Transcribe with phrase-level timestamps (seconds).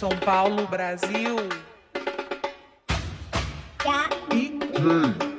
[0.00, 1.36] São Paulo, Brasil.
[3.84, 4.08] Yeah.
[4.08, 4.08] Tá.
[4.80, 5.29] Hum.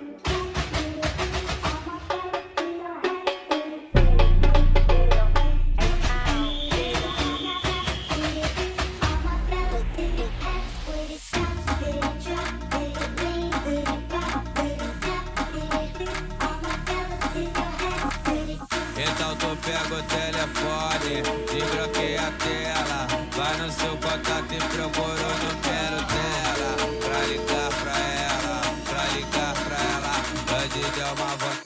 [31.12, 31.61] amava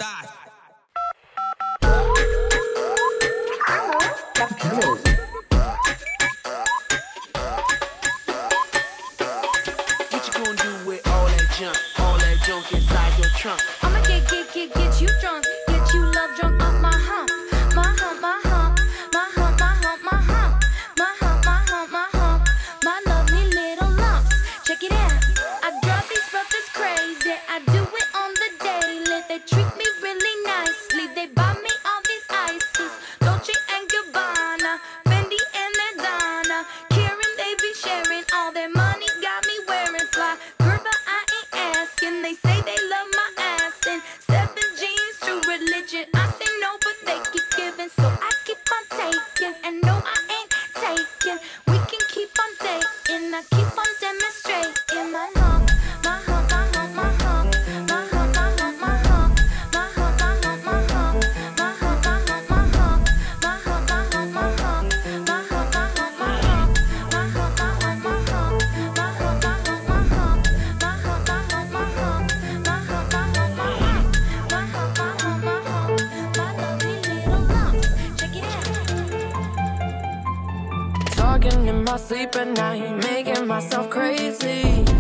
[81.97, 84.94] sleep at night, making myself crazy.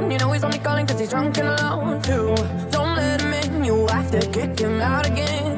[0.00, 0.10] phone.
[0.10, 2.34] You know he's only calling cause he's drunk and alone too.
[2.70, 5.57] Don't let him in, you have to kick him out again.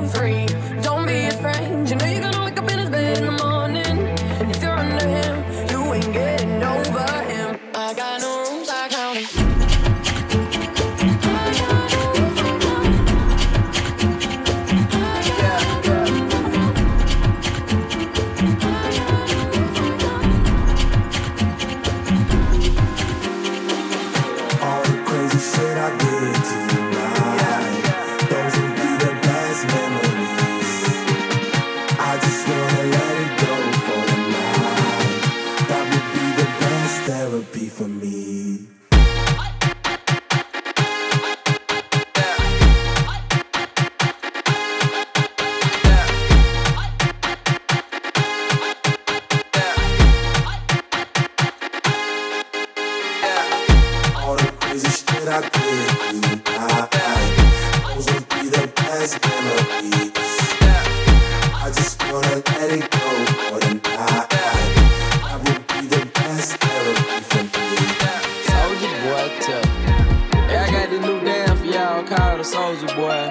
[72.51, 73.31] soldier boy.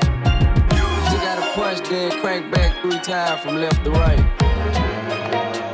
[1.11, 5.68] You got a punch, then crank back three times from left to right.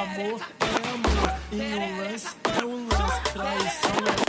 [0.00, 1.34] Amor é amor.
[1.52, 2.28] E um lance
[2.60, 4.23] é um lance, traição é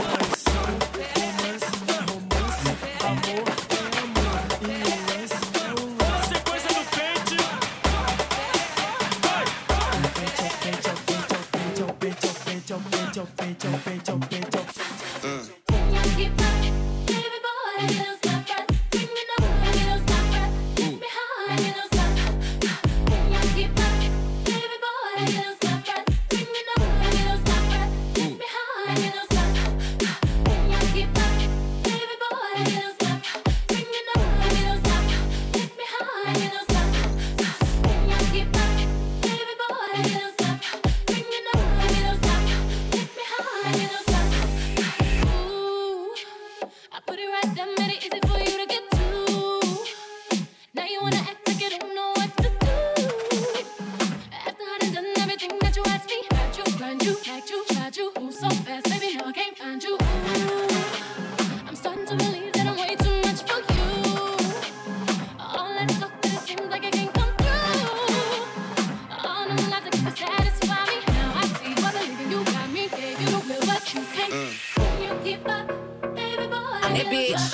[76.95, 77.45] that bitch.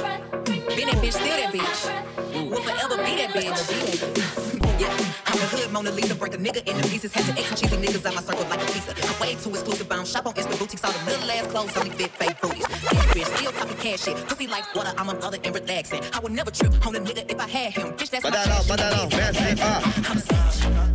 [0.76, 2.50] Been that bitch, still that bitch.
[2.50, 3.62] Will forever be that bitch.
[4.80, 4.88] yeah,
[5.28, 6.16] I'm the hood Mona Lisa.
[6.16, 7.14] Break a nigga into pieces.
[7.14, 8.94] Had to extra cheesy niggas out my circle like a pizza.
[9.08, 9.92] I'm way too exclusive.
[9.92, 10.84] I don't shop on Insta boutiques.
[10.84, 12.66] All the little ass clothes only fit fake booties.
[12.84, 14.18] Yeah, bitch, still talking cash shit.
[14.28, 14.94] Pussy like water.
[14.98, 16.02] I'm a mother and relaxing.
[16.14, 17.94] I would never trip on a nigga if I had him.
[17.94, 18.80] Bitch, that's my Badalo, trash.
[18.80, 19.62] badalo, merci.
[19.62, 20.10] Ah.
[20.10, 20.91] I'm a.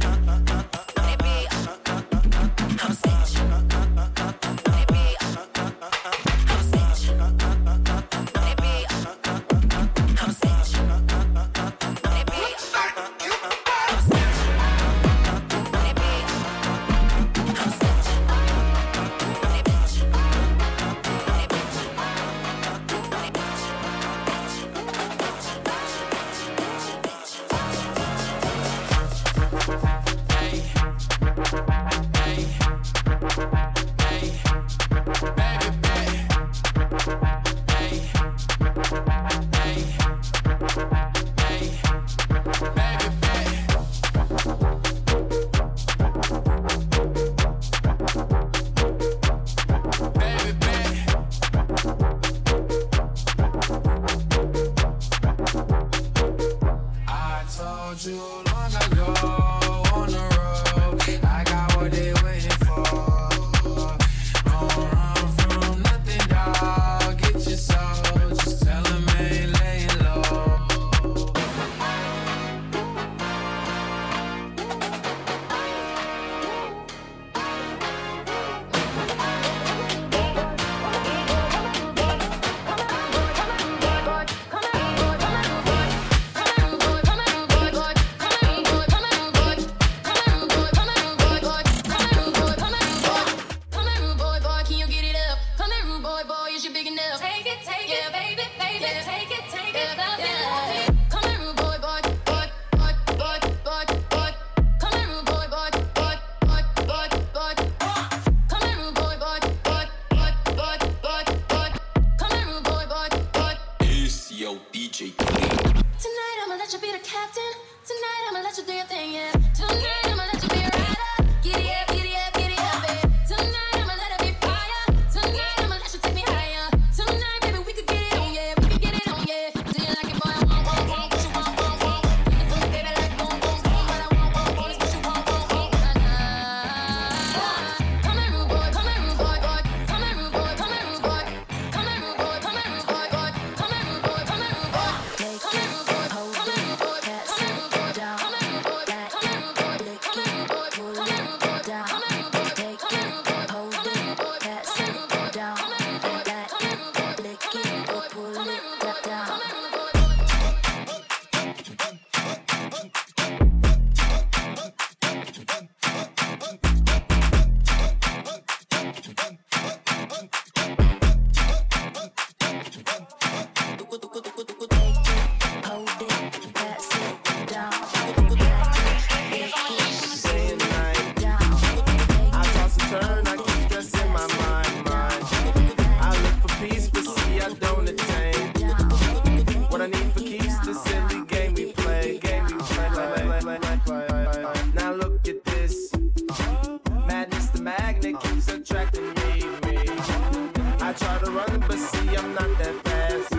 [200.98, 203.32] try to run, but see, I'm not that fast.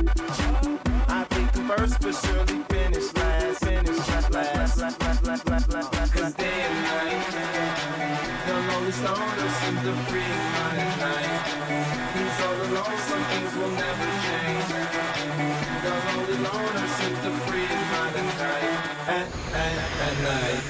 [1.10, 3.66] I think first, but surely finish last.
[3.66, 6.14] Finish last, last, last, last, last, last, last, last.
[6.14, 7.24] Cause day and night,
[8.46, 11.46] the lonely stoner seems to free at night.
[12.14, 14.68] He's all alone, some things will never change.
[15.84, 18.68] The lonely loner seems to free at night.
[19.08, 19.28] At,
[19.64, 20.62] at, at night.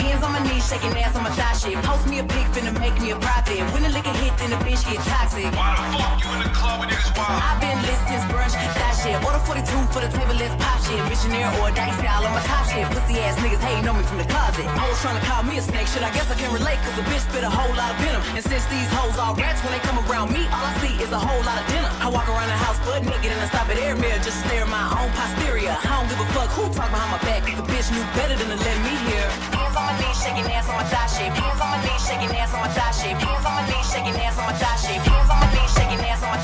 [0.00, 1.76] Hands on my knees, shaking ass on my thigh shit.
[1.84, 3.60] Post me a pic, finna make me a profit.
[3.72, 5.44] When the liquor hit, then the bitch get toxic.
[5.52, 7.36] Why the fuck you in the club with niggas wild?
[7.36, 9.16] I've been lit since brunch, that shit.
[9.20, 10.96] Order 42 for the table, let's pop shit.
[11.12, 12.88] Missionary or dice style on my top shit.
[12.88, 14.64] Pussy ass niggas hating on me from the closet.
[14.64, 16.02] I was trying to call me a snake shit.
[16.02, 18.22] I guess I can relate, cause the bitch spit a whole lot of venom.
[18.32, 21.12] And since these hoes all rats, when they come around me, all I see is
[21.12, 21.90] a whole lot of dinner.
[22.00, 24.64] I walk around the house butt naked and I stop at air mirror just stare
[24.64, 25.76] at my own posterior.
[25.76, 28.48] I don't give a fuck who talk behind my back, the bitch knew better than
[28.48, 29.26] to let me hear.
[29.52, 31.28] Hands on my knees, shaking ass on my thigh shit.
[31.36, 33.20] Hands on my knees, shaking ass on my thigh shape.
[33.20, 35.04] On my knees, shaking ass on my thigh shape.
[35.12, 36.38] On my knees, shaking on my.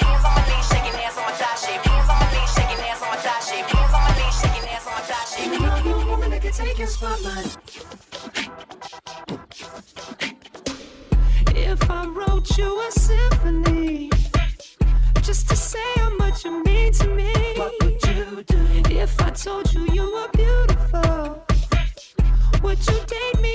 [0.00, 1.56] Hands on my knees, shaking on my thigh
[2.14, 3.74] on my knees, shaking.
[3.74, 4.36] Hands on my knees,
[4.86, 5.26] on my thigh.
[5.42, 6.78] You know you woman take.
[11.56, 14.10] If I wrote you a symphony,
[15.22, 18.60] just to say how much you mean to me, what would you do?
[18.90, 21.44] If I told you you were beautiful,
[22.62, 23.54] would you date me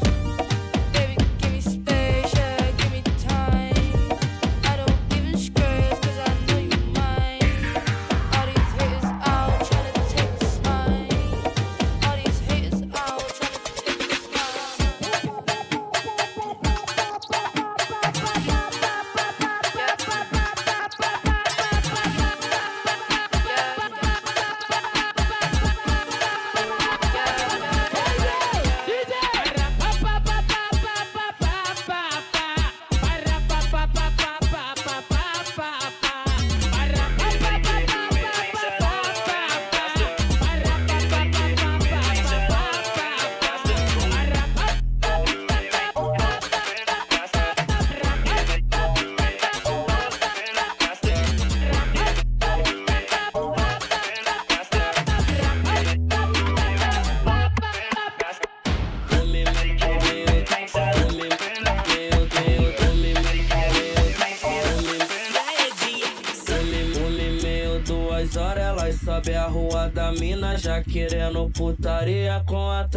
[72.39, 72.89] con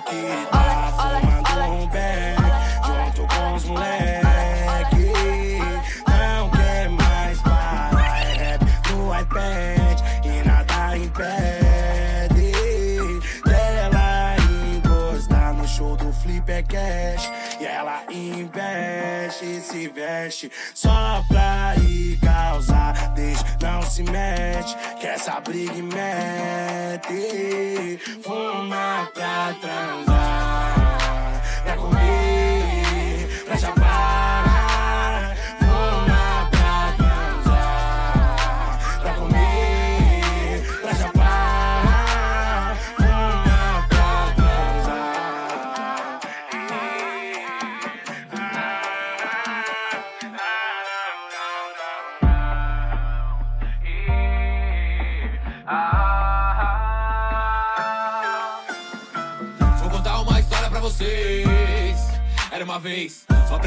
[0.00, 2.40] aqui, I, tá fumando um beck
[2.86, 5.12] Junto com os moleque.
[6.08, 7.92] Não quer mais parar.
[8.26, 12.52] É rap no iPad E nada impede.
[13.44, 14.36] Dela
[14.74, 17.30] encostar no show do Flip é Cash.
[17.60, 22.99] E ela investe e se veste Só pra ir causar
[23.90, 27.10] se mete Que essa briga e mete.
[28.22, 33.89] Fuma pra transar Pra comer, pra chapar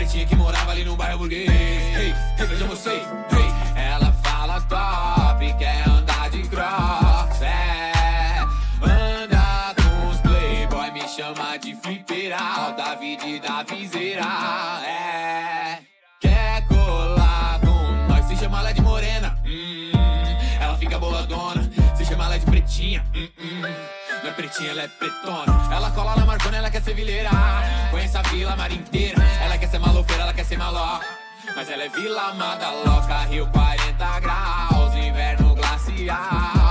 [0.03, 1.49] pretinha que morava ali no bairro burguês.
[1.49, 2.53] Hey, hey,
[3.75, 7.41] ela fala top, quer andar de crocs.
[7.41, 8.39] É,
[8.81, 12.73] anda com os playboy, me chama de fliperal.
[12.75, 14.25] David da viseira.
[14.85, 15.79] É,
[16.19, 19.41] quer colar com nós, se chama ela de morena.
[19.45, 19.91] Hum,
[20.59, 21.63] ela fica boladona,
[21.95, 23.05] se chama ela de pretinha.
[23.15, 23.92] Hum, hum.
[24.43, 25.73] Pretinha, ela é pretona.
[25.73, 27.29] Ela cola na Marcona, ela quer ser vileira.
[27.89, 29.23] Conhece a vila mar inteira.
[29.41, 31.05] Ela quer ser malofeira, ela quer ser maloca.
[31.55, 33.19] Mas ela é vila amada louca.
[33.29, 36.62] Rio 40 graus, inverno glacial.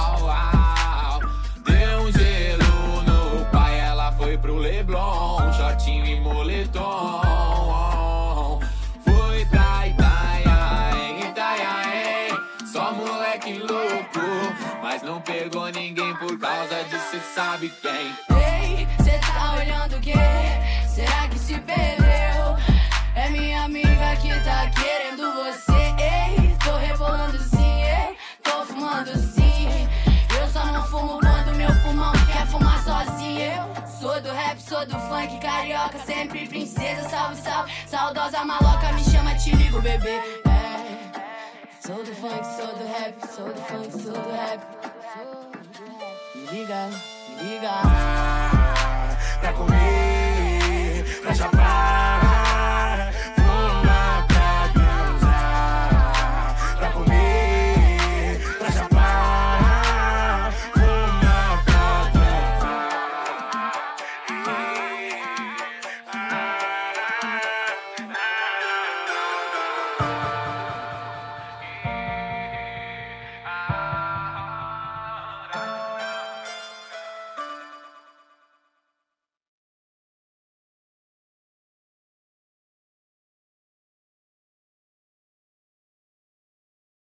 [13.33, 14.21] Moleque louco.
[14.83, 18.15] Mas não pegou ninguém por causa de cê sabe quem.
[18.37, 20.13] Ei, cê tá olhando o quê?
[20.87, 22.57] Será que se perdeu?
[23.15, 25.73] É minha amiga que tá querendo você.
[25.73, 29.89] Ei, tô rebolando sim, ei, tô fumando sim.
[30.39, 33.41] Eu só não fumo quando meu pulmão quer fumar sozinho.
[33.41, 37.09] Eu sou do rap, sou do funk, carioca, sempre princesa.
[37.09, 40.52] Salve, salve, saudosa maloca, me chama, te ligo, bebê.
[41.93, 44.61] Sou do funk, sou do rap, sou do funk, sou do rap.
[46.35, 46.89] Me liga,
[47.37, 47.73] me liga.